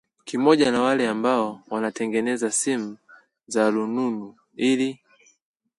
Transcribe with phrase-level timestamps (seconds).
[0.23, 2.97] kimoja na wale ambao wanatengeneza simu
[3.47, 4.99] za rununu ili